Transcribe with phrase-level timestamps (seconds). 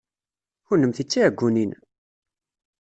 [0.67, 1.71] Kennemti d tiɛeggunin!